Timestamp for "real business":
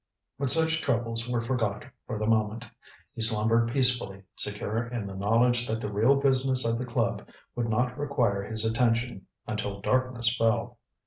5.93-6.65